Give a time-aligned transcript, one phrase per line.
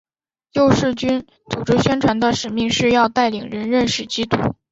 [0.51, 4.55] 救世军组织宣传的使命是要带领人认识基督。